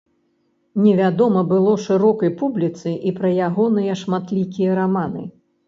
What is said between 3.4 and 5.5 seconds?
ягоныя шматлікія раманы.